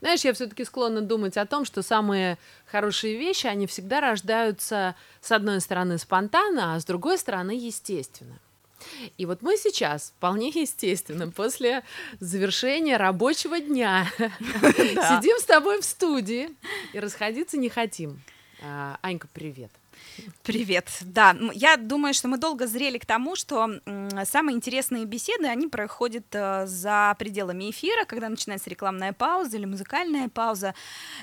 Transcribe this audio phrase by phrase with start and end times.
[0.00, 5.32] Знаешь, я все-таки склонна думать о том, что самые хорошие вещи, они всегда рождаются, с
[5.32, 8.38] одной стороны, спонтанно, а с другой стороны, естественно.
[9.16, 11.82] И вот мы сейчас, вполне естественно, после
[12.20, 16.50] завершения рабочего дня, сидим с тобой в студии
[16.92, 18.22] и расходиться не хотим.
[18.62, 19.70] А, Анька, привет.
[20.42, 20.88] Привет.
[21.00, 23.68] Да, я думаю, что мы долго зрели к тому, что
[24.24, 30.28] самые интересные беседы, они проходят э, за пределами эфира, когда начинается рекламная пауза или музыкальная
[30.28, 30.74] пауза.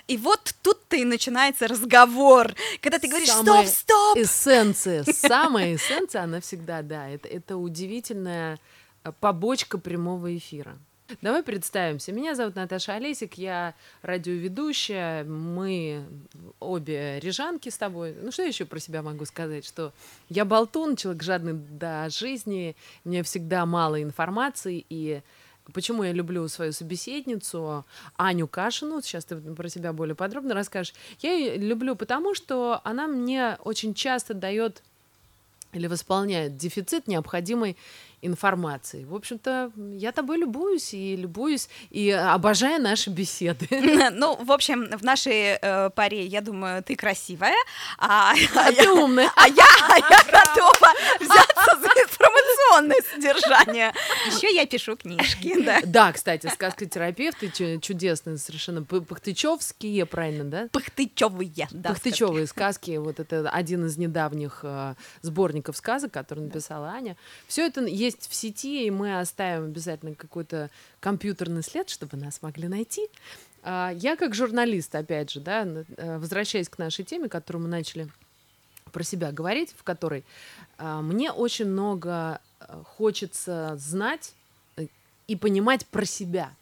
[0.08, 6.40] И вот тут-то и начинается разговор, когда ты говоришь «стоп, стоп!» Эссенция, самая эссенция, она
[6.40, 8.60] всегда, да, это, это удивительная
[9.04, 10.77] э, побочка прямого эфира.
[11.22, 12.12] Давай представимся.
[12.12, 16.04] Меня зовут Наташа Олесик, я радиоведущая, мы
[16.59, 18.16] обе рижанки с тобой.
[18.20, 19.66] Ну что еще про себя могу сказать?
[19.66, 19.94] Что
[20.30, 25.22] я болтун, человек жадный до жизни, мне всегда мало информации, и
[25.73, 27.85] Почему я люблю свою собеседницу
[28.18, 30.93] Аню Кашину, сейчас ты про себя более подробно расскажешь.
[31.21, 34.84] Я ее люблю потому, что она мне очень часто дает
[35.74, 37.77] или восполняет дефицит необходимой
[38.26, 39.04] информации.
[39.05, 43.68] В общем-то, я тобой любуюсь и любуюсь, и обожаю наши беседы.
[44.15, 47.55] Ну, в общем, в нашей э, паре, я думаю, ты красивая,
[47.98, 49.29] а, а, ты умная.
[49.35, 53.93] А я, а я готова взяться за информационное содержание.
[54.27, 55.79] Еще я пишу книжки, да.
[55.84, 60.68] Да, кстати, сказкотерапевты чудесные, совершенно пахтычевские, правильно, да?
[60.71, 61.90] Пахтычевые, да.
[61.90, 67.18] Пахтычевые сказки, вот это один из недавних э, сборников сказок, который написала Аня.
[67.47, 70.69] Все это есть в сети, и мы оставим обязательно какой-то
[71.00, 73.08] компьютерный след, чтобы нас могли найти.
[73.63, 78.08] А, я как журналист, опять же, да, э, возвращаясь к нашей теме, которую мы начали
[78.91, 80.24] про себя говорить, в которой
[80.78, 84.34] а, мне очень много э, хочется знать
[84.78, 84.88] э,
[85.28, 86.53] и понимать про себя.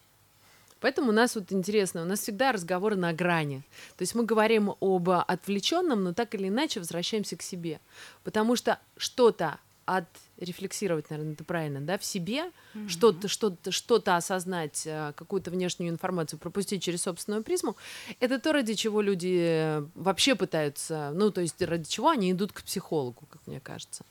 [0.79, 3.63] Поэтому у нас вот интересно, у нас всегда разговоры на грани.
[3.97, 7.79] То есть мы говорим об отвлеченном, но так или иначе возвращаемся к себе.
[8.23, 12.89] Потому что что-то отрефлексировать, наверное, это правильно, да, в себе, mm-hmm.
[12.89, 17.75] что-то, что-то, что-то осознать, э, какую-то внешнюю информацию пропустить через собственную призму,
[18.19, 22.63] это то, ради чего люди вообще пытаются, ну, то есть ради чего они идут к
[22.63, 24.03] психологу, как мне кажется.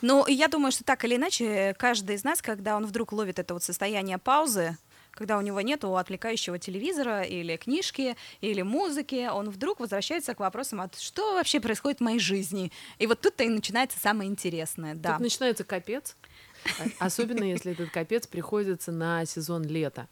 [0.00, 3.54] Ну, я думаю, что так или иначе, каждый из нас, когда он вдруг ловит это
[3.54, 4.76] вот состояние паузы,
[5.12, 10.80] когда у него нет отвлекающего телевизора или книжки, или музыки, он вдруг возвращается к вопросам,
[10.80, 12.72] а что вообще происходит в моей жизни?
[12.98, 14.94] И вот тут-то и начинается самое интересное.
[14.94, 15.12] Да.
[15.12, 16.16] Тут начинается капец,
[16.98, 20.08] особенно если этот капец приходится на сезон лета.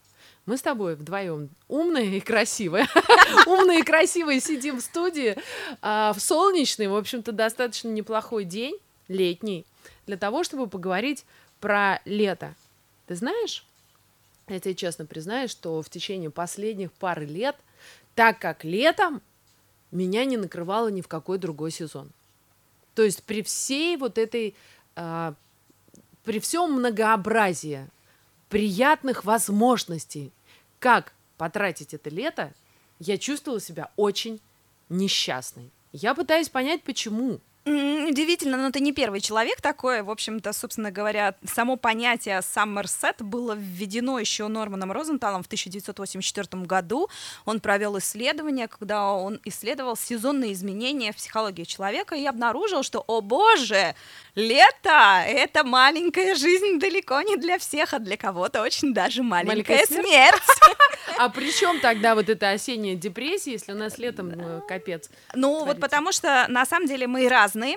[0.46, 2.86] Мы с тобой вдвоем умные и красивые.
[3.46, 5.36] умные и красивые сидим в студии
[5.80, 8.76] а, в солнечный, в общем-то, достаточно неплохой день,
[9.08, 9.64] летний,
[10.06, 11.24] для того, чтобы поговорить
[11.60, 12.54] про лето.
[13.06, 13.64] Ты знаешь,
[14.54, 17.56] я тебе честно признаюсь, что в течение последних пары лет,
[18.14, 19.22] так как летом,
[19.90, 22.10] меня не накрывало ни в какой другой сезон.
[22.94, 24.54] То есть при всей вот этой,
[24.96, 25.32] э,
[26.24, 27.88] при всем многообразии
[28.48, 30.32] приятных возможностей,
[30.78, 32.52] как потратить это лето,
[32.98, 34.40] я чувствовала себя очень
[34.88, 35.70] несчастной.
[35.92, 37.40] Я пытаюсь понять, почему.
[37.66, 40.02] Удивительно, но ты не первый человек такой.
[40.02, 47.10] В общем-то, собственно говоря, само понятие Summerset было введено еще Норманом Розенталом в 1984 году.
[47.44, 53.20] Он провел исследование, когда он исследовал сезонные изменения в психологии человека и обнаружил, что, о
[53.20, 53.94] боже,
[54.34, 59.86] лето— это маленькая жизнь далеко не для всех, а для кого-то очень даже маленькая, маленькая
[59.86, 60.06] смерть.
[60.06, 60.78] смерть.
[61.18, 65.10] А при чем тогда вот эта осенняя депрессия, если у нас летом ну, капец?
[65.34, 67.76] Ну, вот потому что на самом деле мы разные,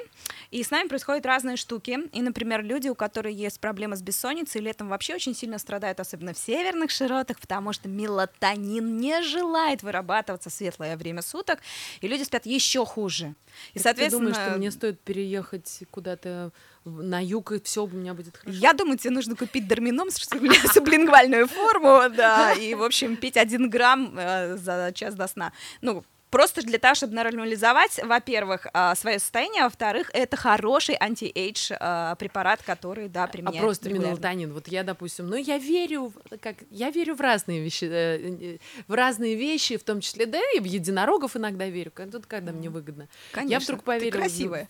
[0.51, 1.99] и с нами происходят разные штуки.
[2.11, 6.33] И, например, люди, у которых есть проблемы с бессонницей, летом вообще очень сильно страдают, особенно
[6.33, 11.59] в северных широтах, потому что мелатонин не желает вырабатываться в светлое время суток,
[12.01, 13.35] и люди спят еще хуже.
[13.73, 14.27] И, так соответственно...
[14.27, 16.51] Ты думаешь, что мне стоит переехать куда-то
[16.85, 18.57] на юг, и все у меня будет хорошо.
[18.57, 20.09] Я думаю, тебе нужно купить дормином,
[20.73, 25.53] сублингвальную форму, да, и, в общем, пить один грамм э, за час до сна.
[25.81, 31.71] Ну, просто для того, чтобы нормализовать, во-первых, а, свое состояние, а во-вторых, это хороший anti-age
[31.79, 33.59] а, препарат, который, да, применяется.
[33.59, 34.51] А просто мелатонин.
[34.51, 38.57] Вот я, допустим, ну, я верю, как, я верю в разные вещи, э, э,
[38.87, 42.69] в разные вещи, в том числе, да, и в единорогов иногда верю, тут, когда мне
[42.69, 43.07] выгодно.
[43.31, 44.11] Конечно, я вдруг поверила.
[44.11, 44.69] Ты красивая.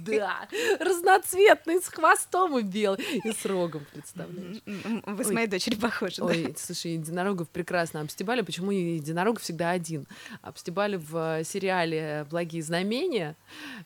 [0.07, 0.47] Да,
[0.79, 4.57] разноцветный, с хвостом и белый, и с рогом, представляешь?
[5.05, 8.41] Вы с моей дочерью похожи, Ой, слушай, единорогов прекрасно обстебали.
[8.41, 10.07] Почему единорог всегда один?
[10.41, 13.35] Обстебали в сериале «Благие знамения».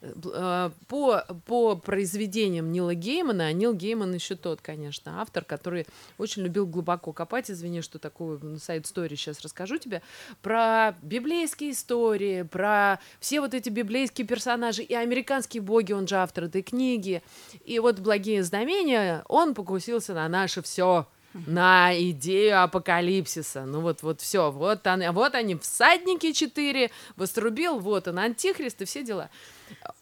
[0.02, 5.86] Э, по, по произведениям Нила Геймана, Нил Гейман еще тот, конечно, автор, который
[6.18, 7.50] очень любил глубоко копать.
[7.52, 10.02] Извини, что такое сайт истории сейчас расскажу тебе.
[10.42, 16.46] Про библейские истории, про все вот эти библейские персонажи и американские боги, он же автор
[16.46, 17.24] этой книги.
[17.66, 23.66] И вот «Благие знамения» он покусился на наше все на идею апокалипсиса.
[23.66, 28.86] Ну вот, вот все, вот, они, вот они, всадники четыре, вострубил, вот он, антихрист и
[28.86, 29.30] все дела.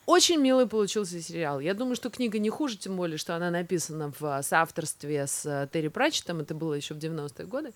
[0.08, 1.60] Очень милый получился сериал.
[1.60, 5.70] Я думаю, что книга не хуже, тем более, что она написана в соавторстве с э,
[5.72, 7.74] Терри Пратчетом, это было еще в 90-е годы.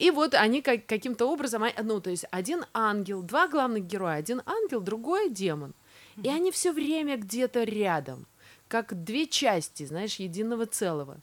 [0.00, 4.42] И вот они как, каким-то образом, ну, то есть один ангел, два главных героя, один
[4.46, 5.74] ангел, другой демон.
[6.16, 8.26] И они все время где-то рядом,
[8.68, 11.18] как две части, знаешь, единого целого.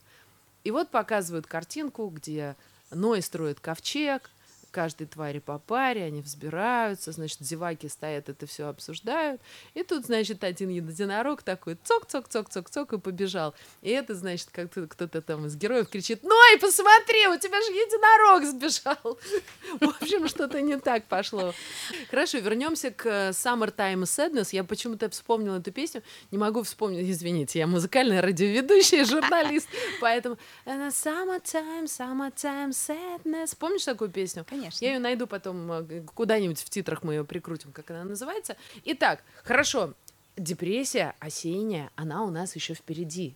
[0.63, 2.55] И вот показывают картинку, где
[2.91, 4.29] Ной строит ковчег,
[4.69, 9.41] каждой твари по паре, они взбираются, значит, зеваки стоят, это все обсуждают.
[9.73, 13.53] И тут, значит, один единорог такой цок-цок-цок-цок-цок и побежал.
[13.81, 17.71] И это, значит, как кто-то там из героев кричит, ну и посмотри, у тебя же
[17.71, 19.19] единорог сбежал.
[19.79, 21.53] В общем, что-то не так пошло.
[22.09, 24.49] Хорошо, вернемся к Summertime Sadness.
[24.51, 29.67] Я почему-то вспомнила эту песню, не могу вспомнить, извините, я музыкальная радиоведущая, журналист,
[29.99, 33.55] поэтому Summertime, Summertime Sadness.
[33.57, 34.45] Помнишь такую песню?
[34.81, 38.57] Я ее найду потом э, куда-нибудь в титрах мы ее прикрутим, как она называется.
[38.85, 39.93] Итак, хорошо.
[40.35, 43.35] Депрессия осенняя, она у нас еще впереди.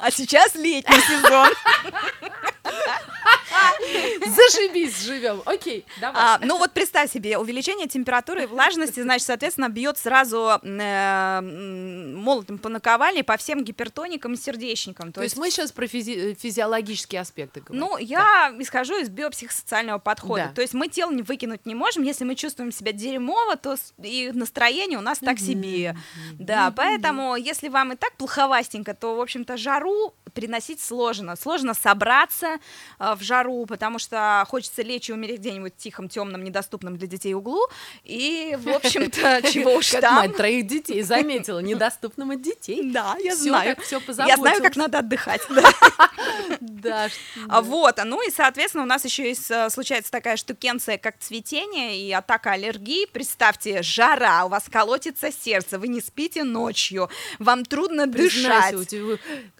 [0.00, 1.48] А сейчас летний сезон.
[4.26, 5.42] Зашибись, живем.
[5.44, 6.22] Окей, давай.
[6.22, 12.58] А, ну вот представь себе, увеличение температуры и влажности, значит, соответственно, бьет сразу э, молотом
[12.58, 15.12] по наковальне по всем гипертоникам и сердечникам.
[15.12, 15.36] То, есть...
[15.36, 17.80] мы сейчас про физи- физиологические аспекты говорим.
[17.80, 20.46] Ну, я исхожу из биопсихосоциального подхода.
[20.46, 20.52] Да.
[20.54, 22.02] То есть мы тело не выкинуть не можем.
[22.02, 25.96] Если мы чувствуем себя дерьмово, то и настроение у нас так себе.
[26.34, 31.36] Да, поэтому если вам и так плоховастенько, то, в общем-то, жару переносить сложно.
[31.36, 32.58] Сложно собраться
[32.98, 37.34] э, в жару, потому что хочется лечь и умереть где-нибудь тихом, темном, недоступном для детей
[37.34, 37.66] углу.
[38.04, 40.16] И, в общем-то, чего уж там.
[40.16, 42.80] мать троих детей заметила, недоступным от детей.
[42.92, 43.76] Да, я знаю.
[43.80, 45.40] Все Я знаю, как надо отдыхать.
[46.90, 47.08] Да.
[47.48, 51.98] А Вот, ну и, соответственно, у нас еще есть, э, случается такая штукенция, как цветение
[51.98, 53.06] и атака аллергии.
[53.06, 58.74] Представьте, жара, у вас колотится сердце, вы не спите ночью, вам трудно дышать.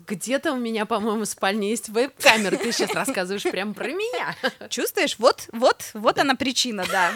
[0.06, 4.34] Где-то у меня, по-моему, в спальне есть веб-камера, ты сейчас рассказываешь прям про меня.
[4.68, 5.16] Чувствуешь?
[5.18, 7.12] Вот, вот, вот она причина, да.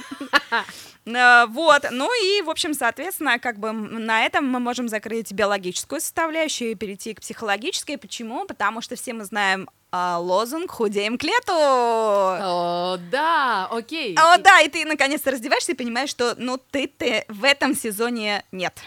[1.06, 6.00] Э, вот, ну и, в общем, соответственно, как бы на этом мы можем закрыть биологическую
[6.00, 7.96] составляющую и перейти к психологической.
[7.96, 8.44] Почему?
[8.44, 11.52] Потому что все мы знаем а, лозунг «Худеем к лету».
[11.54, 14.14] О, да, окей.
[14.14, 18.78] О, да, и ты наконец-то раздеваешься и понимаешь, что, ну, ты-ты в этом сезоне нет.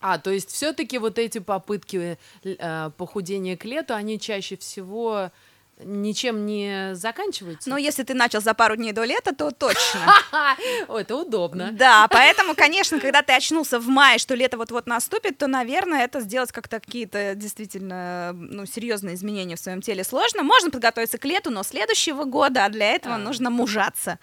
[0.00, 5.32] А, то есть все-таки вот эти попытки э, похудения к лету, они чаще всего
[5.84, 7.70] ничем не заканчиваются?
[7.70, 10.00] Ну, если ты начал за пару дней до лета, то точно.
[10.88, 11.70] О, это удобно.
[11.72, 16.20] Да, поэтому, конечно, когда ты очнулся в мае, что лето вот-вот наступит, то, наверное, это
[16.20, 20.42] сделать как-то какие-то действительно ну, серьезные изменения в своем теле сложно.
[20.42, 23.18] Можно подготовиться к лету, но следующего года, а для этого а.
[23.18, 24.18] нужно мужаться.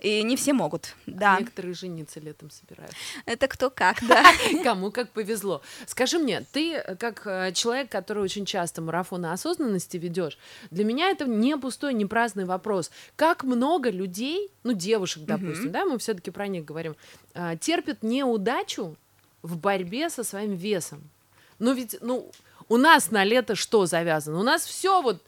[0.00, 1.36] И не все могут, да.
[1.36, 2.92] А некоторые жениться летом собирают.
[3.26, 4.24] Это кто как, да.
[4.62, 5.62] Кому как повезло.
[5.86, 10.38] Скажи мне, ты как э, человек, который очень часто марафоны осознанности ведешь,
[10.70, 12.90] для меня меня это не пустой, не праздный вопрос.
[13.16, 15.70] Как много людей, ну, девушек, допустим, mm-hmm.
[15.70, 16.96] да, мы все-таки про них говорим,
[17.34, 18.96] а, терпят неудачу
[19.42, 21.08] в борьбе со своим весом.
[21.60, 22.30] Ну, ведь, ну,
[22.68, 24.40] у нас на лето что завязано?
[24.40, 25.22] У нас все вот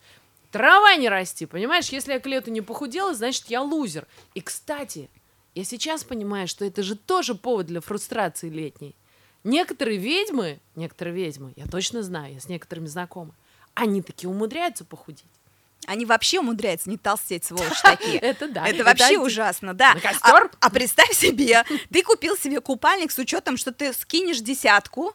[0.51, 1.89] трава не расти, понимаешь?
[1.91, 4.07] Если я к лету не похудела, значит, я лузер.
[4.35, 5.09] И, кстати,
[5.55, 8.97] я сейчас понимаю, что это же тоже повод для фрустрации летней.
[9.45, 13.35] Некоторые ведьмы, некоторые ведьмы, я точно знаю, я с некоторыми знакома,
[13.75, 15.25] они таки умудряются похудеть.
[15.87, 18.19] Они вообще умудряются не толстеть, сволочь такие.
[18.21, 18.67] Это да.
[18.69, 19.97] Это вообще ужасно, да.
[20.23, 25.15] А, а представь себе, ты купил себе купальник с учетом, что ты скинешь десятку,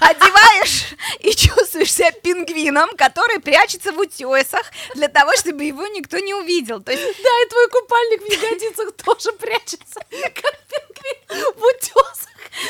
[0.00, 6.34] одеваешь и чувствуешь себя пингвином, который прячется в утесах для того, чтобы его никто не
[6.34, 6.80] увидел.
[6.80, 7.02] То есть...
[7.02, 10.54] Да, и твой купальник в ягодицах тоже прячется, как
[11.28, 12.26] в утесах.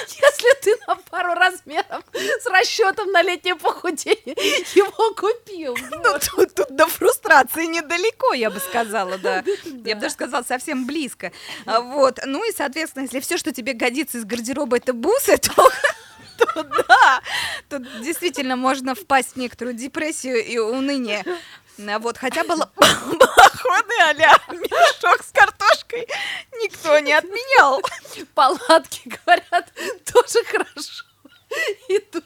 [0.08, 4.34] Если ты на пару размеров с расчетом на летнее похудение
[4.74, 5.76] его купил.
[5.90, 9.44] Ну, тут, тут до фрустрации недалеко, я бы сказала, да.
[9.84, 11.32] Я бы даже сказала, совсем близко.
[11.66, 12.18] А, вот.
[12.24, 15.52] Ну и, соответственно, если все, что тебе годится из гардероба, это бусы, то
[16.38, 17.22] то Да,
[17.68, 21.24] тут действительно можно впасть в некоторую депрессию и уныние.
[21.78, 26.06] А Вот, хотя было походы а мешок с картошкой
[26.62, 27.82] никто не отменял.
[28.34, 29.72] Палатки, говорят,
[30.04, 31.04] тоже хорошо.
[31.88, 32.24] И тут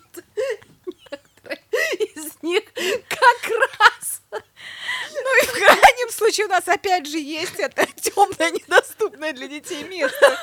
[0.87, 1.63] некоторые
[1.99, 2.63] из них
[3.09, 9.33] как раз Ну и в крайнем случае у нас опять же есть это темное, недоступное
[9.33, 10.39] для детей место,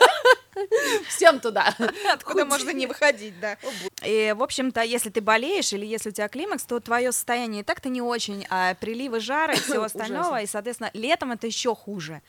[1.08, 1.74] всем туда.
[2.12, 3.58] откуда можно не выходить, да.
[4.04, 7.64] И, в общем-то, если ты болеешь или если у тебя климакс, то твое состояние и
[7.64, 12.22] так-то не очень, а приливы жара и всего остального, и, соответственно, летом это еще хуже.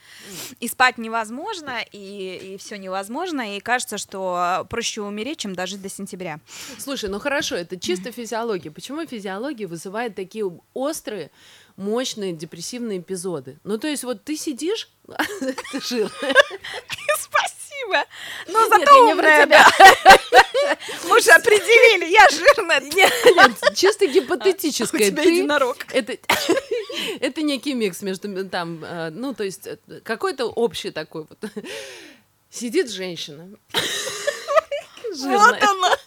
[0.59, 5.89] И спать невозможно, и, и все невозможно, и кажется, что проще умереть, чем дожить до
[5.89, 6.39] сентября.
[6.77, 8.71] Слушай, ну хорошо, это чисто физиология.
[8.71, 11.31] Почему физиология вызывает такие острые,
[11.79, 13.57] мощные депрессивные эпизоды?
[13.63, 14.89] Ну, то есть вот ты сидишь,
[15.71, 16.11] ты жирная.
[17.17, 18.05] Спасибо!
[18.47, 19.65] Но Нет, зато умная, тебя.
[19.73, 20.77] да.
[21.05, 25.09] Мы уже определили, я жирная, Нет, нет, чисто у гипотетическое.
[25.09, 25.77] тебя Ты- единорог.
[25.91, 26.17] Это,
[27.19, 31.39] это некий микс между там, э, ну, то есть э, какой-то общий такой вот.
[32.51, 33.49] Сидит женщина.
[33.73, 35.69] Вот Жирная.
[35.69, 35.97] она.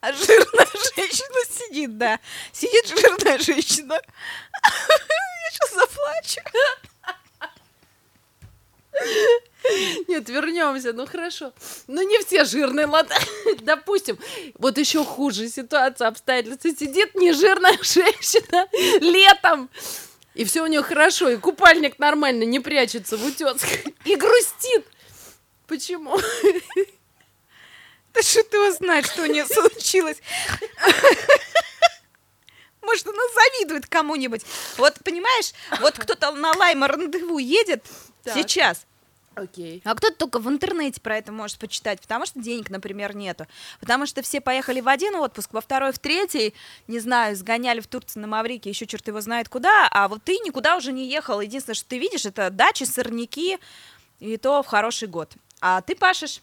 [0.00, 2.18] А жирная женщина сидит, да.
[2.52, 4.00] Сидит жирная женщина.
[4.64, 6.40] Я сейчас заплачу.
[10.08, 11.52] Нет, вернемся, ну хорошо.
[11.86, 13.14] Ну не все жирные, ладно.
[13.60, 14.18] Допустим,
[14.58, 16.70] вот еще хуже ситуация обстоятельства.
[16.70, 18.68] Сидит нежирная женщина
[19.00, 19.70] летом,
[20.34, 23.68] и все у нее хорошо, и купальник нормально не прячется в утесах,
[24.04, 24.86] и грустит.
[25.66, 26.18] Почему?
[28.22, 30.18] Что ты знаешь, что у нее случилось?
[32.82, 34.42] Может, она завидует кому-нибудь.
[34.76, 37.84] Вот, понимаешь, вот кто-то на лайма рандеву едет
[38.24, 38.34] Так.
[38.34, 38.84] сейчас,
[39.36, 39.80] Окей.
[39.84, 43.46] А кто-то только в интернете про это может почитать, потому что денег, например, нету.
[43.78, 46.52] Потому что все поехали в один отпуск, во второй, в третий,
[46.88, 50.32] не знаю, сгоняли в Турцию на Маврике, еще черт его знает куда, а вот ты
[50.44, 51.40] никуда уже не ехал.
[51.40, 53.58] Единственное, что ты видишь, это дачи, сорняки,
[54.18, 55.32] и то в хороший год.
[55.60, 56.40] А ты пашешь.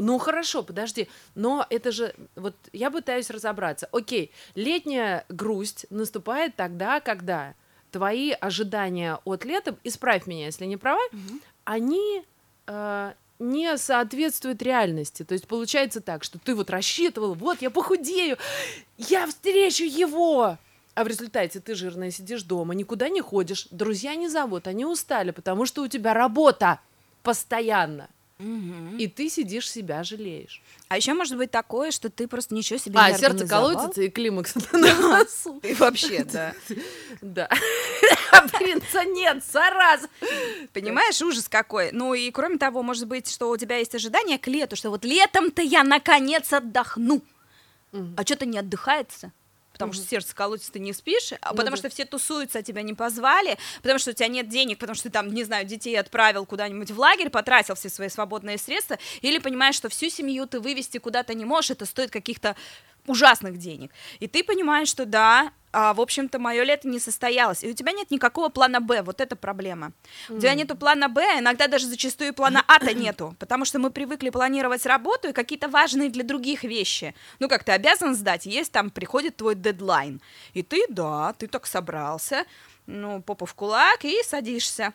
[0.00, 3.88] Ну хорошо, подожди, но это же, вот я пытаюсь разобраться.
[3.92, 7.54] Окей, летняя грусть наступает тогда, когда
[7.90, 11.00] твои ожидания от лета, исправь меня, если не права,
[11.64, 12.24] они
[12.66, 15.24] э, не соответствуют реальности.
[15.24, 18.36] То есть получается так, что ты вот рассчитывал, вот я похудею,
[18.96, 20.58] я встречу его.
[20.94, 25.30] А в результате ты жирная сидишь дома, никуда не ходишь, друзья не зовут, они устали,
[25.30, 26.80] потому что у тебя работа
[27.22, 28.08] постоянно.
[28.40, 30.62] И ты сидишь, себя жалеешь.
[30.86, 33.72] А еще может быть такое, что ты просто ничего себе А, не сердце организовал.
[33.72, 35.58] колотится и климакс на носу.
[35.64, 36.54] И вообще, да.
[37.20, 37.48] Да.
[38.30, 40.06] А принца нет, зараза.
[40.72, 41.90] Понимаешь, ужас какой.
[41.92, 45.04] Ну и кроме того, может быть, что у тебя есть ожидание к лету, что вот
[45.04, 47.22] летом-то я наконец отдохну.
[47.92, 49.32] А что-то не отдыхается.
[49.72, 51.76] Потому что сердце колотится, ты не спишь, а Ну потому да.
[51.76, 55.04] что все тусуются, а тебя не позвали, потому что у тебя нет денег, потому что
[55.04, 59.38] ты там, не знаю, детей отправил куда-нибудь в лагерь, потратил все свои свободные средства, или
[59.38, 62.56] понимаешь, что всю семью ты вывести куда-то не можешь, это стоит каких-то
[63.06, 63.92] ужасных денег.
[64.18, 67.92] И ты понимаешь, что да, а, в общем-то, мое лето не состоялось, и у тебя
[67.92, 69.92] нет никакого плана Б, вот это проблема.
[70.28, 73.90] У тебя нету плана Б, а иногда даже зачастую плана А-то нету, потому что мы
[73.90, 77.14] привыкли планировать работу и какие-то важные для других вещи.
[77.38, 80.20] Ну, как ты обязан сдать, есть там, приходит твой дедлайн,
[80.54, 82.44] и ты, да, ты так собрался,
[82.86, 84.94] ну, попу в кулак и садишься.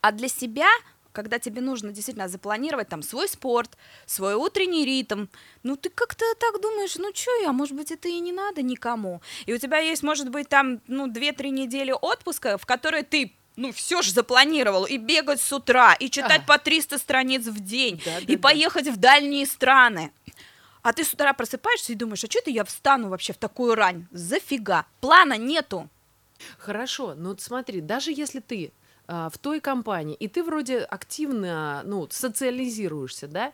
[0.00, 0.68] А для себя,
[1.16, 3.70] когда тебе нужно действительно запланировать там свой спорт,
[4.04, 5.28] свой утренний ритм,
[5.62, 9.22] ну ты как-то так думаешь, ну что я, может быть, это и не надо никому.
[9.46, 13.72] И у тебя есть, может быть, там, ну, 2-3 недели отпуска, в которые ты ну,
[13.72, 16.46] все же запланировал, и бегать с утра, и читать А.
[16.46, 18.42] по 300 страниц в день, Да, да, и да.
[18.42, 20.12] поехать в дальние страны.
[20.82, 23.74] А ты с утра просыпаешься и думаешь, а что это я встану вообще в такую
[23.74, 24.06] рань?
[24.10, 24.84] Зафига.
[25.00, 25.88] Плана нету.
[26.58, 28.70] Хорошо, ну вот смотри, даже если ты
[29.06, 33.52] в той компании, и ты вроде активно, ну, социализируешься, да,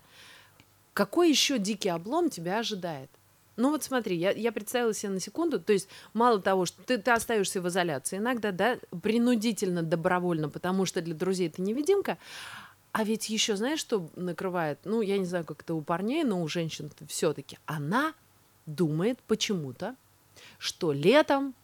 [0.95, 3.11] какой еще дикий облом тебя ожидает?
[3.57, 6.97] Ну вот смотри, я, я представила себе на секунду, то есть мало того, что ты,
[6.97, 12.17] ты остаешься в изоляции, иногда, да, принудительно, добровольно, потому что для друзей ты невидимка,
[12.93, 14.79] а ведь еще знаешь, что накрывает?
[14.85, 17.59] Ну, я не знаю, как это у парней, но у женщин все-таки.
[17.65, 18.13] Она
[18.67, 19.97] думает почему-то,
[20.59, 21.55] что летом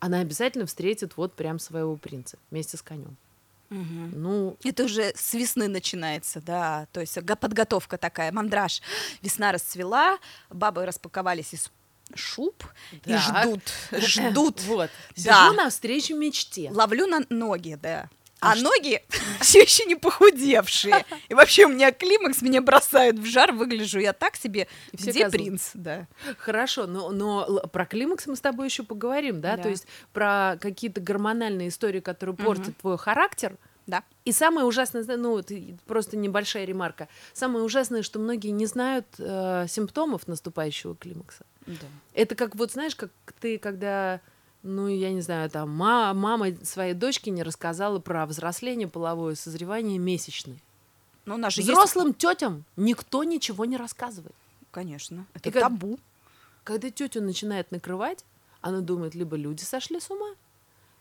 [0.00, 3.16] она обязательно встретит вот прям своего принца вместе с конем.
[3.68, 8.80] Ну, Это уже с весны начинается, да, то есть подготовка такая, мандраж.
[9.22, 10.18] Весна расцвела,
[10.50, 11.70] бабы распаковались из
[12.14, 12.62] шуб
[13.04, 13.20] и Так.
[13.20, 13.62] ждут,
[14.00, 14.60] ждут.
[14.62, 14.90] Вот.
[15.16, 15.46] Да.
[15.48, 16.70] Сижу навстречу мечте.
[16.70, 18.08] Ловлю на ноги, да.
[18.40, 19.02] А ноги
[19.40, 21.04] все еще не похудевшие.
[21.28, 24.68] И вообще у меня климакс, меня бросают в жар, выгляжу я так себе.
[24.94, 25.38] Все Где козлы.
[25.38, 25.70] принц?
[25.74, 26.06] Да.
[26.38, 29.56] Хорошо, но, но про климакс мы с тобой еще поговорим, да?
[29.56, 29.64] Да.
[29.64, 33.56] То есть про какие-то гормональные истории, которые портят твой характер.
[33.86, 34.02] Да.
[34.24, 35.50] И самое ужасное, ну вот
[35.86, 37.08] просто небольшая ремарка.
[37.32, 41.46] Самое ужасное, что многие не знают э, симптомов наступающего климакса.
[41.66, 41.86] Да.
[42.12, 44.20] Это как вот знаешь, как ты когда,
[44.66, 49.98] ну я не знаю, там ма- мама своей дочке не рассказала про взросление, половое созревание
[49.98, 50.58] месячные.
[51.24, 51.70] Ну, у нас же есть...
[51.70, 54.34] Взрослым тетям никто ничего не рассказывает.
[54.70, 55.26] Конечно.
[55.34, 55.98] Это И табу.
[56.64, 58.24] Когда тетю начинает накрывать,
[58.60, 60.34] она думает, либо люди сошли с ума,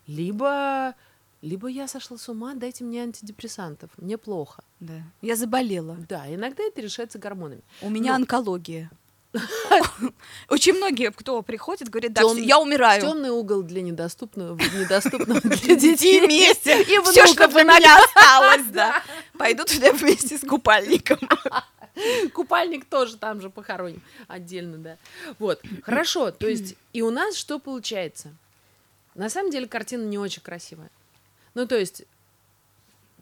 [0.08, 0.94] либо,
[1.42, 4.64] либо я сошла с ума, дайте мне антидепрессантов, мне плохо.
[4.80, 5.02] Да.
[5.22, 5.98] Я заболела.
[6.08, 7.62] Да, иногда это решается гормонами.
[7.82, 8.18] У меня Ну.
[8.24, 8.92] онкология.
[10.50, 13.02] Очень многие, кто приходит, говорят, да, всё, я умираю.
[13.02, 16.82] Темный угол для недоступного, недоступного для Детей вместе.
[16.82, 19.04] и Все, что для меня осталось, да.
[19.38, 21.20] Пойду туда вместе с купальником.
[22.34, 24.98] Купальник тоже там же похороним отдельно, да.
[25.40, 28.34] Вот, хорошо, то есть и у нас что получается?
[29.16, 30.90] На самом деле картина не очень красивая.
[31.54, 32.04] Ну, то есть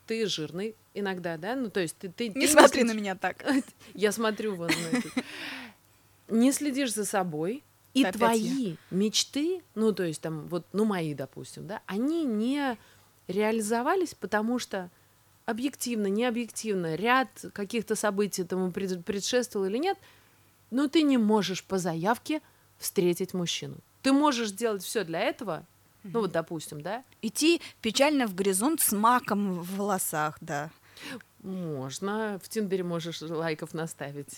[0.08, 1.56] ты жирный иногда, да?
[1.56, 2.10] Ну, то есть ты...
[2.10, 3.46] ты Не ты смотри на меня так.
[3.94, 5.24] Я смотрю вон на.
[6.28, 7.64] Не следишь за собой,
[7.94, 12.78] и Опять твои мечты, ну, то есть там, вот, ну, мои, допустим, да, они не
[13.28, 14.90] реализовались, потому что
[15.46, 19.98] объективно, не объективно, ряд каких-то событий этому пред- предшествовал или нет,
[20.72, 22.42] но ты не можешь по заявке
[22.78, 23.76] встретить мужчину.
[24.02, 25.66] Ты можешь сделать все для этого,
[26.04, 30.72] ну, вот, допустим, да, Идти печально в горизонт с маком в волосах, да.
[31.44, 34.36] Можно, в Тиндере можешь лайков наставить.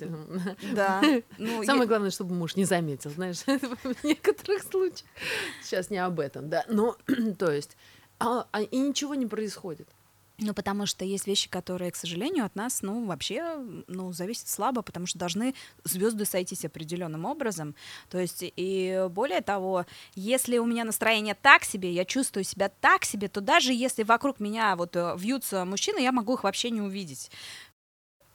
[0.74, 1.02] Да.
[1.38, 5.10] Ну, Самое я- главное, чтобы муж не заметил, знаешь, в некоторых случаях.
[5.64, 6.66] Сейчас не об этом, да.
[6.68, 6.96] Ну,
[7.40, 7.78] то есть,
[8.20, 9.88] а- а- и ничего не происходит.
[10.38, 13.56] Ну, потому что есть вещи, которые, к сожалению, от нас, ну, вообще,
[13.88, 17.74] ну, зависят слабо, потому что должны звезды сойтись определенным образом.
[18.10, 23.06] То есть, и более того, если у меня настроение так себе, я чувствую себя так
[23.06, 26.82] себе, то даже если вокруг меня вот э, вьются мужчины, я могу их вообще не
[26.82, 27.32] увидеть.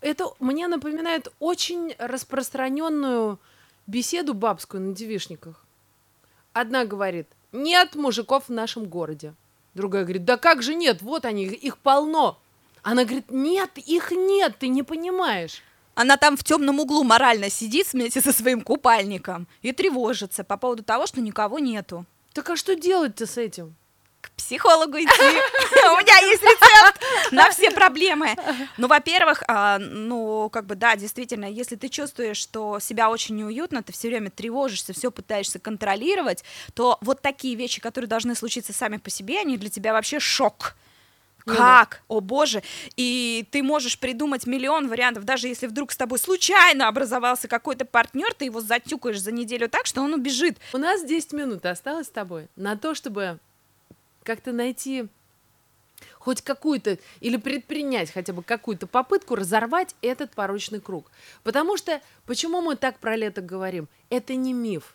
[0.01, 3.39] Это мне напоминает очень распространенную
[3.87, 5.67] беседу бабскую на девишниках.
[6.55, 9.35] Одна говорит, нет мужиков в нашем городе.
[9.81, 12.39] Другая говорит, да как же нет, вот они, их полно.
[12.83, 15.63] Она говорит, нет, их нет, ты не понимаешь.
[15.95, 20.83] Она там в темном углу морально сидит вместе со своим купальником и тревожится по поводу
[20.83, 22.05] того, что никого нету.
[22.35, 23.75] Так а что делать-то с этим?
[24.43, 25.09] Психологу идти.
[25.11, 28.37] У меня есть рецепт на все проблемы.
[28.77, 33.83] Ну, во-первых, а, ну, как бы, да, действительно, если ты чувствуешь, что себя очень неуютно,
[33.83, 38.97] ты все время тревожишься, все пытаешься контролировать, то вот такие вещи, которые должны случиться сами
[38.97, 40.75] по себе, они для тебя вообще шок.
[41.47, 41.59] Ну да.
[41.59, 42.03] Как?
[42.09, 42.63] О боже!
[42.97, 48.33] И ты можешь придумать миллион вариантов, даже если вдруг с тобой случайно образовался какой-то партнер,
[48.35, 50.59] ты его затюкаешь за неделю так, что он убежит.
[50.73, 53.39] У нас 10 минут осталось с тобой на то, чтобы
[54.23, 55.09] как-то найти
[56.19, 61.11] хоть какую-то, или предпринять хотя бы какую-то попытку разорвать этот порочный круг.
[61.43, 63.89] Потому что, почему мы так про лето говорим?
[64.09, 64.95] Это не миф.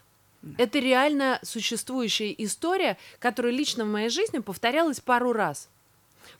[0.59, 5.69] Это реально существующая история, которая лично в моей жизни повторялась пару раз.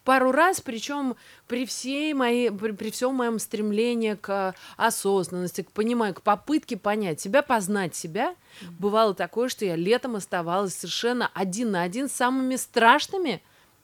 [0.03, 1.15] Пару раз, причем
[1.47, 7.19] при всей моей, при, при всем моем стремлении к осознанности, к пониманию, к попытке понять
[7.19, 8.35] себя, познать себя,
[8.79, 13.41] бывало такое, что я летом оставалась совершенно один на один с самыми страшными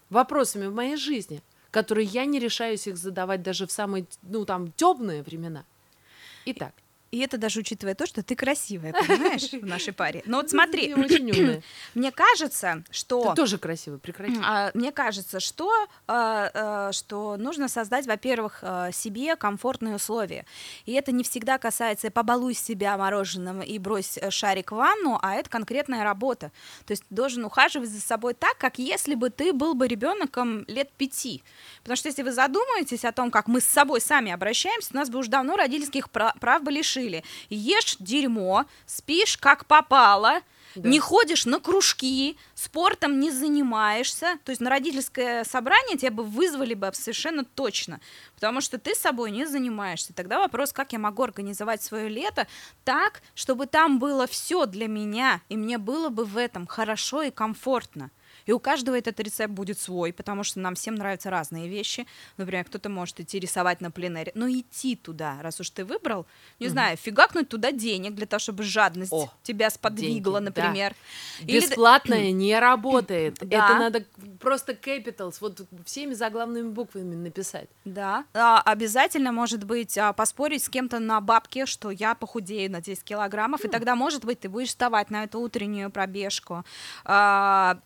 [0.10, 4.72] вопросами в моей жизни, которые я не решаюсь их задавать даже в самые, ну, там,
[4.74, 5.66] темные времена.
[6.46, 6.74] Итак,
[7.12, 10.24] И это даже учитывая то, что ты красивая, понимаешь, в нашей паре.
[10.26, 11.62] Но вот смотри, очень умная.
[11.94, 13.30] мне кажется, что...
[13.32, 14.38] Ты тоже красивый, прекрати.
[14.42, 15.70] А, Мне кажется, что,
[16.08, 20.46] а, а, что нужно создать, во-первых, себе комфортные условия.
[20.86, 25.36] И это не всегда касается «побалуй себя мороженым и брось э, шарик в ванну», а
[25.36, 26.52] это конкретная работа.
[26.86, 30.64] То есть ты должен ухаживать за собой так, как если бы ты был бы ребенком
[30.68, 31.44] лет пяти.
[31.82, 35.10] Потому что если вы задумаетесь о том, как мы с собой сами обращаемся, у нас
[35.10, 37.01] бы уже давно родительских пра- прав бы лишили.
[37.50, 40.42] Ешь дерьмо, спишь как попало,
[40.76, 40.88] Да.
[40.88, 46.74] не ходишь на кружки, спортом не занимаешься, то есть на родительское собрание тебя бы вызвали
[46.74, 48.00] бы совершенно точно,
[48.36, 50.14] потому что ты собой не занимаешься.
[50.14, 52.48] Тогда вопрос, как я могу организовать свое лето
[52.86, 57.32] так, чтобы там было все для меня, и мне было бы в этом хорошо и
[57.32, 58.10] комфортно.
[58.46, 62.06] И у каждого этот рецепт будет свой, потому что нам всем нравятся разные вещи.
[62.38, 66.26] Например, кто-то может идти рисовать на пленэре, но идти туда, раз уж ты выбрал,
[66.60, 70.64] не знаю, фигакнуть туда денег для того, чтобы жадность О, тебя сподвигла, деньги, да.
[70.64, 70.96] например.
[71.42, 73.38] Или д- Бесплатное не работает.
[73.42, 73.46] Да.
[73.46, 74.06] Это надо
[74.40, 77.70] просто capitals, вот всеми заглавными буквами написать.
[77.86, 82.82] Да, а, обязательно, может быть, а, поспорить с кем-то на бабке, что я похудею на
[82.82, 83.68] 10 килограммов, mm.
[83.68, 86.64] и тогда, может быть, ты будешь вставать на эту утреннюю пробежку.
[87.06, 87.80] А,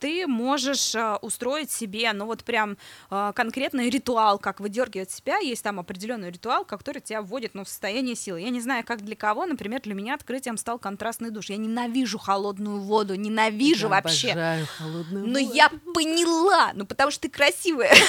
[0.00, 2.76] ты можешь а, устроить себе, ну вот прям
[3.10, 7.68] а, конкретный ритуал, как выдергивать себя, есть там определенный ритуал, который тебя вводит ну, в
[7.68, 8.40] состояние силы.
[8.40, 11.50] Я не знаю, как для кого, например, для меня открытием стал контрастный душ.
[11.50, 14.30] Я ненавижу холодную воду, ненавижу я вообще.
[14.30, 15.54] Обожаю холодную Но воду.
[15.54, 17.94] я поняла, ну потому что ты красивая.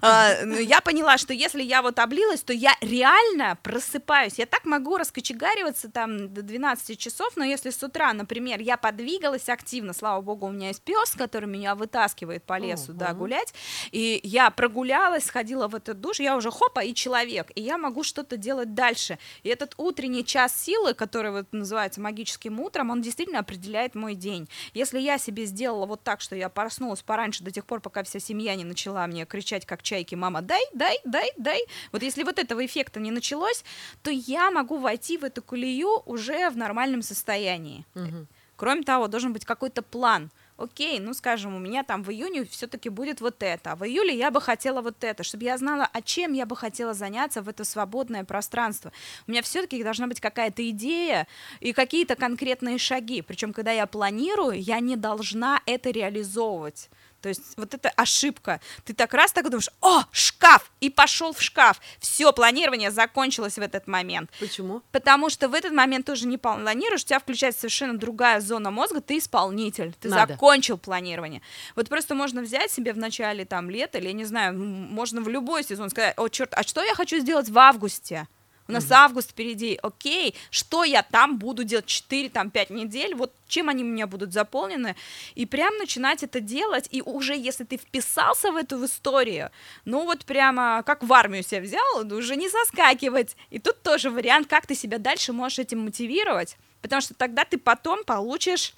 [0.00, 4.34] А, ну, я поняла, что если я вот облилась, то я реально просыпаюсь.
[4.38, 9.48] Я так могу раскочегариваться там до 12 часов, но если с утра, например, я подвигалась
[9.48, 13.54] активно, слава богу, у меня есть пес, который меня вытаскивает по лесу, да, гулять,
[13.92, 18.02] и я прогулялась, сходила в этот душ, я уже хопа и человек, и я могу
[18.02, 19.18] что-то делать дальше.
[19.42, 24.48] И этот утренний час силы, который вот называется магическим утром, он действительно определяет мой день.
[24.74, 28.20] Если я себе сделала вот так, что я проснулась пораньше до тех пор, пока вся
[28.20, 31.60] семья не начала мне кричать, как чайки, мама, дай, дай, дай, дай.
[31.92, 33.64] Вот если вот этого эффекта не началось,
[34.02, 37.84] то я могу войти в эту колею уже в нормальном состоянии.
[37.94, 38.28] Мгм.
[38.58, 40.30] Кроме того, должен быть какой-то план.
[40.56, 44.18] Окей, ну скажем, у меня там в июне все-таки будет вот это, а в июле
[44.18, 47.48] я бы хотела вот это, чтобы я знала, а чем я бы хотела заняться в
[47.48, 48.90] это свободное пространство.
[49.28, 51.28] У меня все-таки должна быть какая-то идея
[51.60, 53.22] и какие-то конкретные шаги.
[53.22, 56.90] Причем, когда я планирую, я не должна это реализовывать.
[57.20, 58.60] То есть вот это ошибка.
[58.84, 61.80] Ты так раз так думаешь, о, шкаф, и пошел в шкаф.
[61.98, 64.30] Все, планирование закончилось в этот момент.
[64.38, 64.82] Почему?
[64.92, 69.00] Потому что в этот момент тоже не планируешь, у тебя включается совершенно другая зона мозга,
[69.00, 70.34] ты исполнитель, ты Надо.
[70.34, 71.42] закончил планирование.
[71.74, 75.28] Вот просто можно взять себе в начале там лета, или, я не знаю, можно в
[75.28, 78.28] любой сезон сказать, о, черт, а что я хочу сделать в августе?
[78.70, 83.32] У нас август впереди, окей, что я там буду делать 4, там, 5 недель, вот
[83.48, 84.94] чем они у меня будут заполнены,
[85.34, 89.50] и прям начинать это делать, и уже если ты вписался в эту историю,
[89.86, 94.10] ну вот прямо как в армию себя взял, ну, уже не соскакивать, и тут тоже
[94.10, 98.74] вариант, как ты себя дальше можешь этим мотивировать, потому что тогда ты потом получишь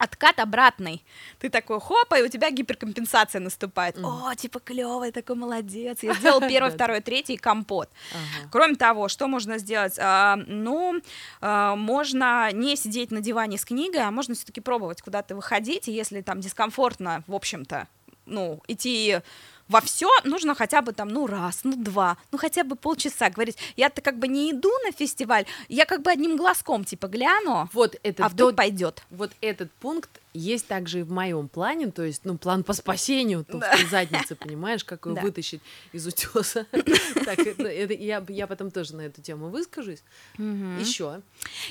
[0.00, 1.04] откат обратный.
[1.38, 3.98] Ты такой хопа, и у тебя гиперкомпенсация наступает.
[4.02, 5.98] О, типа клевый, такой молодец.
[6.02, 7.90] Я сделал первый, второй, третий компот.
[8.12, 8.48] Ага.
[8.50, 9.98] Кроме того, что можно сделать?
[9.98, 11.00] А, ну,
[11.42, 15.92] а, можно не сидеть на диване с книгой, а можно все-таки пробовать куда-то выходить, и
[15.92, 17.86] если там дискомфортно, в общем-то,
[18.24, 19.20] ну, идти
[19.70, 23.56] во все нужно хотя бы там, ну, раз, ну, два, ну, хотя бы полчаса говорить.
[23.76, 27.96] Я-то как бы не иду на фестиваль, я как бы одним глазком, типа, гляну, Вот
[28.02, 29.04] это а вдруг пойдет.
[29.10, 33.44] Вот этот пункт есть также и в моем плане, то есть, ну, план по спасению
[33.48, 35.22] толстой задницы, понимаешь, как ее Да.
[35.22, 35.60] вытащить
[35.92, 36.66] из утеса.
[37.24, 40.02] Так, это- это я я потом тоже на эту тему выскажусь.
[40.38, 41.20] Еще.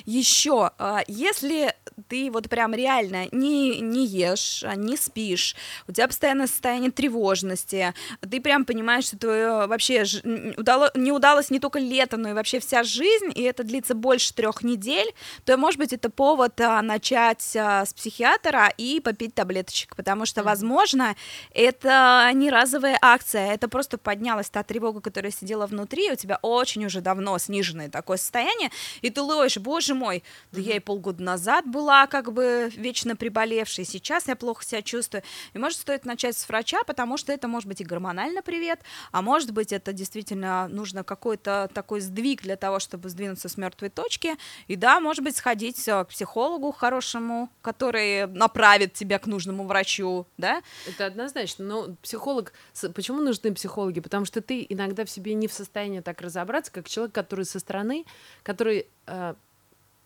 [0.06, 1.74] Еще, а, если
[2.08, 5.56] ты вот прям реально не, не ешь, а, не спишь,
[5.88, 7.94] у тебя постоянное состояние тревожности,
[8.30, 12.60] ты прям понимаешь, что твое вообще удало- не удалось не только лето, но и вообще
[12.60, 15.14] вся жизнь, и это длится больше трех недель,
[15.46, 21.16] то, может быть, это повод а, начать с психиатра и попить таблеточек, потому что, возможно,
[21.54, 26.86] это не разовая акция, это просто поднялась та тревога, которая сидела внутри, у тебя очень
[26.86, 31.66] уже давно сниженное такое состояние, и ты ловишь, боже мой, да я и полгода назад
[31.66, 35.24] была как бы вечно приболевшей, сейчас я плохо себя чувствую.
[35.54, 38.82] И может стоит начать с врача, потому что это может быть и гормонально привет,
[39.12, 43.90] а может быть это действительно нужно какой-то такой сдвиг для того, чтобы сдвинуться с мертвой
[43.90, 44.36] точки.
[44.68, 50.26] И да, может быть сходить э, к психологу хорошему, который направит тебя к нужному врачу,
[50.38, 50.64] да?
[50.88, 51.66] Это однозначно.
[51.66, 52.54] Но психолог...
[52.96, 54.00] Почему нужны психологи?
[54.00, 57.60] Потому что ты иногда в себе не в состоянии так разобраться, как человек, который со
[57.60, 58.06] стороны,
[58.44, 59.34] который э,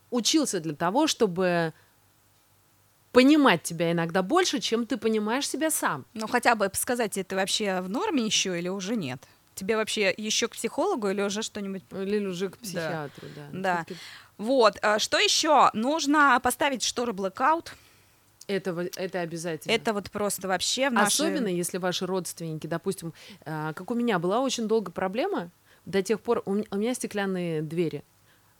[0.09, 1.73] учился для того, чтобы
[3.11, 6.05] понимать тебя иногда больше, чем ты понимаешь себя сам.
[6.13, 9.23] Ну хотя бы сказать, это вообще в норме еще или уже нет?
[9.53, 13.47] Тебе вообще еще к психологу или уже что-нибудь Или уже к психиатру, да.
[13.51, 13.75] Да.
[13.75, 13.99] Всё-таки
[14.39, 15.69] Вот, а, что еще?
[15.73, 17.67] Нужно поставить шторы blackout.
[18.55, 19.71] Это, это обязательно.
[19.71, 21.27] Это вот просто вообще в нашей...
[21.27, 23.13] Особенно, если ваши родственники, допустим,
[23.45, 25.51] э, как у меня была очень долго проблема,
[25.85, 28.03] до тех пор у меня стеклянные двери.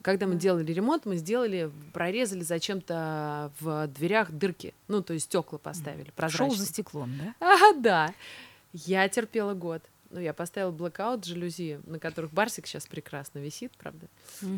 [0.02, 5.58] Когда мы делали ремонт, мы сделали, прорезали зачем-то в дверях дырки, ну, то есть стекла
[5.58, 6.58] поставили, Шел прозрачные.
[6.58, 7.36] за стеклом, да?
[7.40, 8.14] А, да.
[8.74, 9.82] Я терпела год.
[10.10, 14.08] Ну, я поставила блокаут, жалюзи, на которых Барсик сейчас прекрасно висит, правда.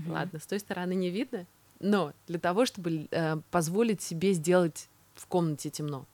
[0.08, 1.46] Ладно, с той стороны не видно.
[1.80, 6.06] Но для того, чтобы э, позволить себе сделать в комнате темно.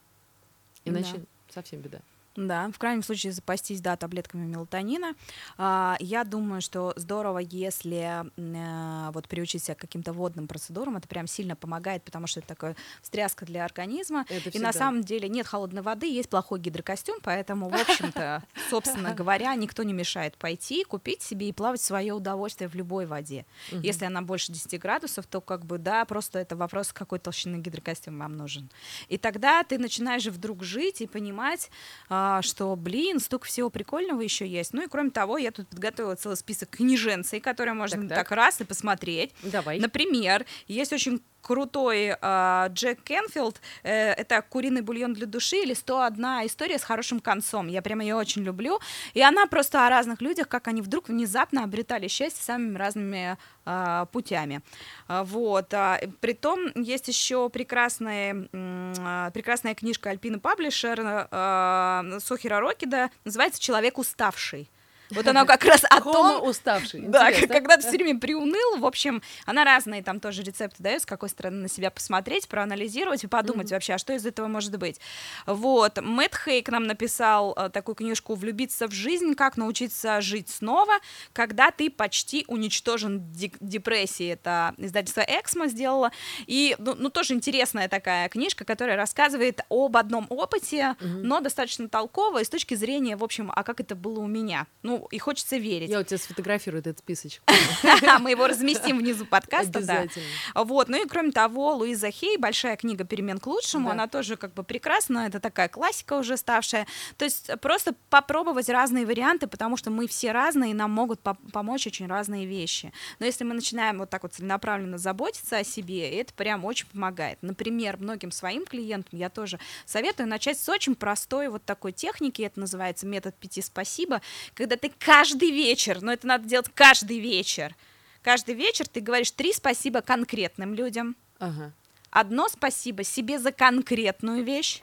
[0.86, 2.00] Иначе совсем беда.
[2.36, 5.15] Да, в крайнем случае запастись, да, таблетками мелатонина.
[5.58, 11.10] А, я думаю, что здорово, если а, вот приучить себя к каким-то водным процедурам, это
[11.10, 14.26] прям сильно помогает, потому что это такая встряска для организма.
[14.30, 19.13] Это и на самом деле нет холодной воды, есть плохой гидрокостюм, поэтому, в общем-то, собственно
[19.13, 23.46] говоря, никто не мешает пойти, купить себе и плавать в свое удовольствие в любой воде.
[23.72, 28.17] Если она больше 10 градусов, то как бы, да, просто это вопрос, какой толщины гидрокостюм
[28.17, 28.70] вам нужен.
[29.10, 31.70] И тогда ты начинаешь вдруг жить и понимать,
[32.08, 34.74] а, что, блин, столько всего прикольного еще есть.
[34.74, 38.18] Ну и кроме того, я тут подготовила целый список книженцей, которые можно так, так.
[38.18, 39.34] так раз и посмотреть.
[39.44, 39.80] Давай.
[39.80, 43.62] Например, есть очень крутой э, Джек Кенфилд.
[43.84, 47.68] Э, это «Куриный бульон для души» или «101 история с хорошим концом».
[47.68, 48.80] Я прямо ее очень люблю.
[49.14, 54.06] И она просто о разных людях, как они вдруг внезапно обретали счастье самыми разными э,
[54.12, 54.62] путями.
[55.08, 55.74] Э, вот.
[55.74, 63.98] А, притом есть еще прекрасная, э, прекрасная книжка Альпина Паблишер э, Сохира Рокида, называется «Человек
[63.98, 64.70] уставший».
[65.12, 66.43] Вот она как раз о том...
[66.47, 67.02] уставший.
[67.02, 71.06] Да, когда ты все время приуныл, в общем, она разные там тоже рецепты дает, с
[71.06, 75.00] какой стороны на себя посмотреть, проанализировать и подумать вообще, а что из этого может быть.
[75.45, 79.36] Вот, Мэтт Хейк нам написал э, такую книжку «Влюбиться в жизнь.
[79.36, 80.93] Как научиться жить снова,
[81.34, 84.34] когда ты почти уничтожен депрессией».
[84.34, 86.12] Это издательство «Эксмо» сделала.
[86.47, 92.39] И, ну, ну, тоже интересная такая книжка, которая рассказывает об одном опыте, но достаточно толково
[92.39, 94.67] и с точки зрения, в общем, а как это было у меня.
[94.84, 95.90] Ну, и хочется верить.
[95.90, 97.42] Я у тебя сфотографирую этот списочек.
[98.20, 100.26] Мы его разместим внизу подкаста, Обязательно.
[100.56, 104.54] Вот, ну и кроме того, Луиза Хей, большая книга «Перемен к лучшему», она тоже как
[104.54, 106.88] бы прекрасна, это такая классика уже ставшая.
[107.18, 111.88] То есть просто попробовать разные варианты, потому что мы все разные, и нам могут помочь
[111.88, 112.94] очень разные вещи.
[113.20, 117.40] Но если мы начинаем вот так вот целенаправленно заботиться о себе, это прям очень помогает.
[117.42, 122.60] Например, многим своим клиентам я тоже советую начать с очень простой вот такой техники, это
[122.60, 124.22] называется метод пяти спасибо,
[124.54, 127.76] когда ты каждый вечер, но это надо делать каждый вечер,
[128.22, 131.72] каждый вечер ты говоришь три спасибо конкретным людям, ага.
[132.10, 134.82] одно спасибо себе за конкретную вещь,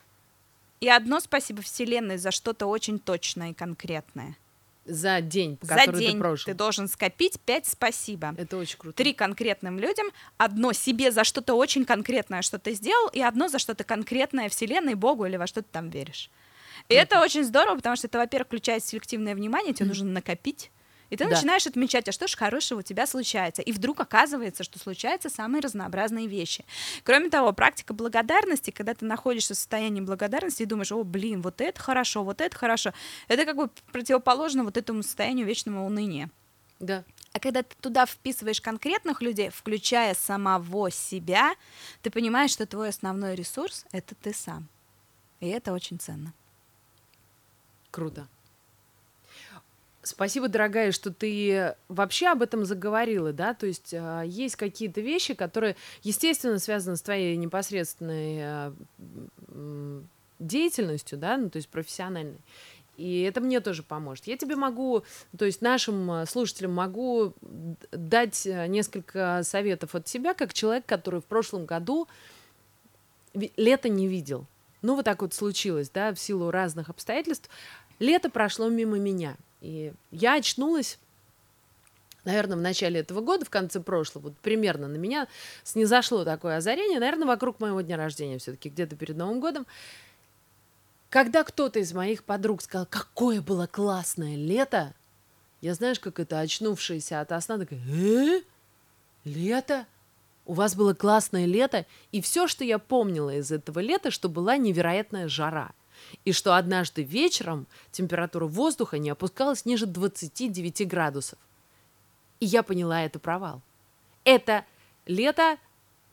[0.81, 4.37] и одно спасибо Вселенной за что-то очень точное и конкретное.
[4.89, 6.47] За день, За день ты, прожил.
[6.47, 8.35] ты должен скопить пять спасибо.
[8.39, 8.97] Это очень круто.
[8.97, 10.07] Три конкретным людям,
[10.39, 14.95] одно себе за что-то очень конкретное, что ты сделал, и одно за что-то конкретное Вселенной,
[14.95, 16.31] Богу или во что ты там веришь.
[16.89, 20.71] И это очень здорово, потому что это, во-первых, включает селективное внимание, тебе нужно накопить.
[21.11, 21.31] И ты да.
[21.31, 23.63] начинаешь отмечать, а что ж хорошего у тебя случается.
[23.63, 26.65] И вдруг оказывается, что случаются самые разнообразные вещи.
[27.03, 31.61] Кроме того, практика благодарности, когда ты находишься в состоянии благодарности и думаешь, о, блин, вот
[31.61, 32.93] это хорошо, вот это хорошо,
[33.29, 36.31] это как бы противоположно вот этому состоянию вечного уныния.
[36.79, 37.05] Да.
[37.33, 41.55] А когда ты туда вписываешь конкретных людей, включая самого себя,
[42.03, 44.69] ты понимаешь, что твой основной ресурс— это ты сам.
[45.41, 46.33] И это очень ценно.
[47.91, 48.29] Круто.
[50.03, 55.35] Спасибо, дорогая, что ты вообще об этом заговорила, да, то есть э, есть какие-то вещи,
[55.35, 60.03] которые, естественно, связаны с твоей непосредственной э,
[60.39, 62.39] деятельностью, да, ну, то есть профессиональной.
[62.97, 64.27] И это мне тоже поможет.
[64.27, 65.05] Я тебе могу,
[65.37, 67.33] то есть нашим а, слушателям могу
[67.93, 72.09] дать несколько советов от себя, как человек, который в прошлом году
[73.35, 74.47] лето не видел.
[74.83, 77.49] Ну, вот так вот случилось, да, в силу разных обстоятельств.
[77.99, 79.37] Лето прошло мимо меня.
[79.61, 80.99] И я очнулась
[82.25, 85.29] наверное, в начале этого года, в конце прошлого, вот примерно на меня
[85.65, 89.67] снизошло такое озарение, наверное, вокруг моего дня рождения все-таки, где-то перед Новым годом,
[91.09, 94.95] когда кто-то из моих подруг сказал, какое было классное лето,
[95.61, 98.43] я, знаешь, как это, очнувшаяся от сна, такая, э?
[99.25, 99.87] Лето?
[100.49, 101.85] У вас было классное лето?
[102.11, 105.73] И все, что я помнила из этого лета, что была невероятная жара
[106.25, 111.39] и что однажды вечером температура воздуха не опускалась ниже 29 градусов.
[112.41, 113.61] И я поняла, это провал.
[114.25, 114.65] Это
[115.05, 115.59] лето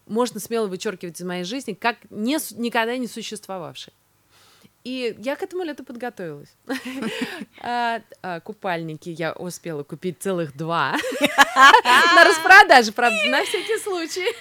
[0.05, 3.93] можно смело вычеркивать из моей жизни, как не, никогда не существовавшее.
[4.85, 6.55] И я к этому лету подготовилась.
[7.67, 10.95] А, а, купальники я успела купить целых два.
[12.15, 14.35] На распродаже, правда, на всякий случай.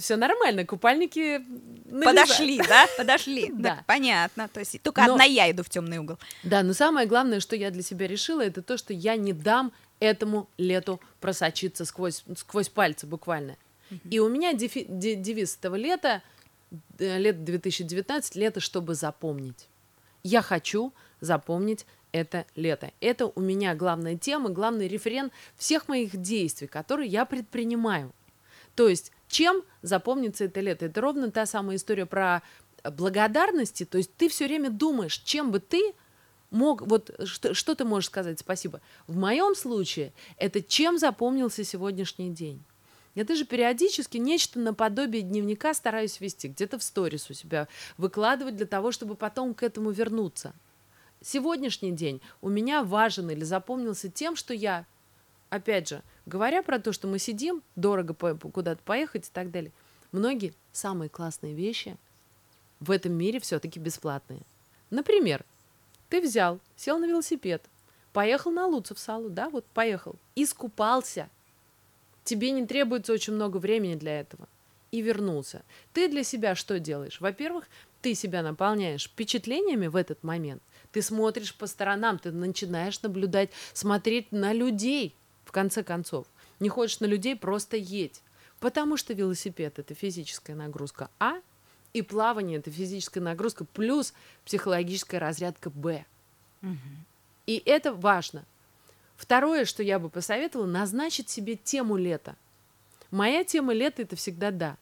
[0.00, 1.40] Все нормально, купальники
[1.88, 2.86] Подошли, да?
[2.96, 3.52] Подошли.
[3.58, 3.84] Да.
[3.86, 4.48] Понятно.
[4.48, 6.18] То есть только одна я иду в темный угол.
[6.42, 9.72] Да, но самое главное, что я для себя решила, это то, что я не дам
[10.00, 13.56] этому лету просочиться сквозь, сквозь пальцы буквально.
[14.10, 16.22] И у меня девиз этого лета—
[16.98, 19.68] Э, лет 2019, лето, чтобы запомнить.
[20.22, 22.92] Я хочу запомнить это лето.
[23.00, 28.12] Это у меня главная тема, главный референт всех моих действий, которые я предпринимаю.
[28.74, 30.86] То есть, чем запомнится это лето?
[30.86, 32.42] Это ровно та самая история про
[32.84, 35.94] благодарности, то есть ты все время думаешь, чем бы ты
[36.50, 38.80] мог, вот что, что ты можешь сказать спасибо?
[39.06, 42.62] В моем случае это чем запомнился сегодняшний день.
[43.18, 48.64] Я даже периодически нечто наподобие дневника стараюсь вести, где-то в сторис у себя выкладывать для
[48.64, 50.54] того, чтобы потом к этому вернуться.
[51.20, 54.86] Сегодняшний день у меня важен или запомнился тем, что я,
[55.50, 59.72] опять же, говоря про то, что мы сидим, дорого куда-то поехать и так далее,
[60.12, 61.96] многие самые классные вещи
[62.78, 64.42] в этом мире все-таки бесплатные.
[64.90, 65.44] Например,
[66.08, 67.64] ты взял, сел на велосипед,
[68.12, 71.28] поехал на Луцев салу, да, вот поехал, искупался–
[72.28, 74.48] тебе не требуется очень много времени для этого.
[74.90, 75.62] И вернулся.
[75.92, 77.20] Ты для себя что делаешь?
[77.20, 77.64] Во-первых,
[78.02, 80.62] ты себя наполняешь впечатлениями в этот момент.
[80.92, 85.14] Ты смотришь по сторонам, ты начинаешь наблюдать, смотреть на людей,
[85.44, 86.26] в конце концов.
[86.60, 88.22] Не хочешь на людей, просто едь.
[88.60, 91.40] Потому что велосипед– это физическая нагрузка А,
[91.92, 94.12] и плавание– это физическая нагрузка плюс
[94.44, 96.04] психологическая разрядка Б.
[96.62, 96.76] Угу.
[97.46, 98.44] И это важно–
[99.18, 102.36] Второе, что я бы посоветовала, назначить себе тему лета.
[103.10, 104.76] Моя тема лета это всегда да.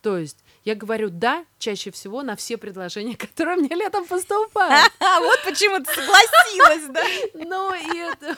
[0.00, 4.92] То есть я говорю да чаще всего на все предложения, которые мне летом поступают.
[5.00, 7.04] А вот почему ты согласилась, да?
[7.34, 8.36] Ну и это...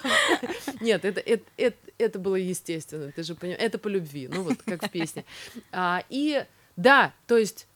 [0.81, 3.61] Нет, это, это, это, это было естественно, ты же понимаешь.
[3.61, 5.27] Это по любви, ну вот как в песне.
[5.71, 6.47] А, и
[6.77, 7.67] да, то есть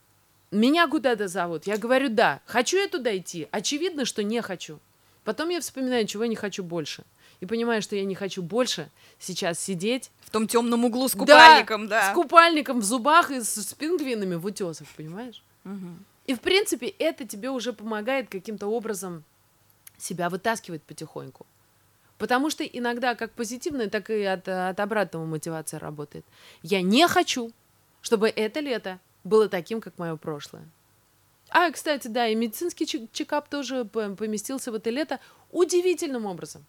[0.51, 2.41] меня куда-то зовут, я говорю да.
[2.47, 3.49] Хочу я туда идти?
[3.51, 4.81] Очевидно, что не хочу.
[5.25, 7.05] Потом я вспоминаю, чего я не хочу больше
[7.41, 10.11] и понимаю, что я не хочу больше сейчас сидеть.
[10.21, 12.01] В том темном углу с купальником, да.
[12.01, 12.13] да.
[12.13, 15.43] С купальником в зубах и с, с пингвинами в утесах, понимаешь?
[15.65, 15.89] Угу.
[16.27, 19.25] И в принципе это тебе уже помогает каким-то образом
[19.99, 21.47] себя вытаскивать потихоньку.
[22.19, 26.25] Потому что иногда как позитивная, так и от, от обратного мотивация работает.
[26.63, 27.51] Я не хочу,
[28.03, 30.69] чтобы это лето было таким, как мое прошлое.
[31.51, 36.65] А, кстати, да, и медицинский чекап тоже поместился в это лето удивительным образом.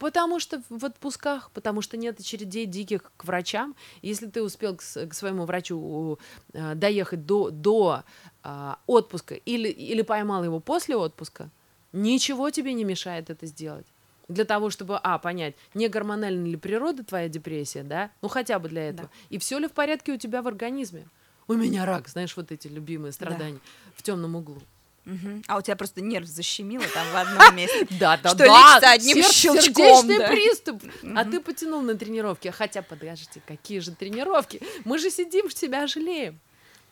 [0.00, 3.74] Потому что в отпусках, потому что нет очередей диких к врачам.
[4.02, 6.18] Если ты успел к, к своему врачу
[6.52, 8.04] э, доехать до, до
[8.44, 11.48] э, отпуска или, или поймал его после отпуска,
[11.92, 13.86] ничего тебе не мешает это сделать.
[14.28, 18.10] Для того, чтобы, а, понять, не гормональная ли природа твоя депрессия, да?
[18.20, 19.08] Ну, хотя бы для этого.
[19.08, 19.14] Да.
[19.30, 21.06] И все ли в порядке у тебя в организме?
[21.48, 23.92] У меня рак, знаешь, вот эти любимые страдания да.
[23.96, 24.62] в темном углу.
[25.06, 25.42] Угу.
[25.46, 27.86] А у тебя просто нерв защемило там в одном месте.
[27.98, 28.92] Да, да, что да.
[28.92, 30.02] одним щелчком.
[30.02, 30.82] Сердечный приступ.
[31.16, 32.52] А ты потянул на тренировке.
[32.52, 34.60] Хотя, подождите, какие же тренировки?
[34.84, 36.38] Мы же сидим, себя жалеем.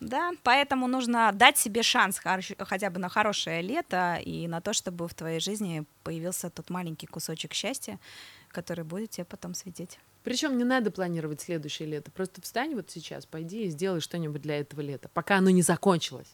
[0.01, 2.21] Да, поэтому нужно дать себе шанс
[2.59, 7.07] хотя бы на хорошее лето и на то, чтобы в твоей жизни появился тот маленький
[7.07, 7.99] кусочек счастья,
[8.49, 9.99] который будет тебе потом светить.
[10.26, 12.10] Причем не надо планировать следующее лето.
[12.10, 16.26] Просто встань вот сейчас, пойди и сделай что-нибудь для этого лета, пока оно не закончилось.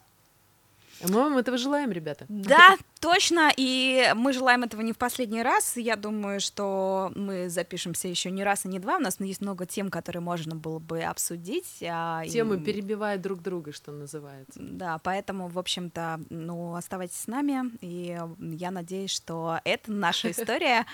[1.06, 2.24] Мы вам этого желаем, ребята.
[2.30, 3.52] Да, точно.
[3.54, 5.76] И мы желаем этого не в последний раз.
[5.76, 8.96] Я думаю, что мы запишемся еще не раз и не два.
[8.96, 11.84] У нас есть много тем, которые можно было бы обсудить.
[11.86, 12.60] А, Темы и...
[12.60, 14.58] перебивают друг друга, что называется.
[14.58, 17.70] Да, поэтому, в общем-то, ну, оставайтесь с нами.
[17.82, 20.86] И я надеюсь, что это наша история.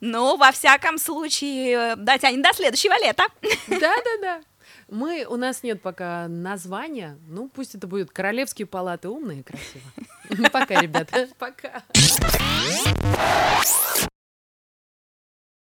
[0.00, 3.24] Ну, во всяком случае, дотянет до следующего лета.
[3.68, 4.40] Да-да-да.
[4.88, 7.18] Мы, у нас нет пока названия.
[7.28, 10.50] Ну, пусть это будет Королевские палаты умные и красиво.
[10.50, 11.28] Пока, ребята.
[11.38, 11.82] Пока.